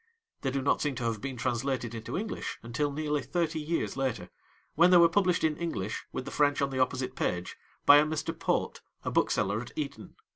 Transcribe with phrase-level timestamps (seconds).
[0.41, 4.31] They do not seem to have been translated into English until nearly thirty years later,
[4.73, 8.03] when they were published in English, with the French on the opposite page, by a
[8.03, 8.33] Mr.
[8.35, 10.15] Pote, a bookseller at Eton.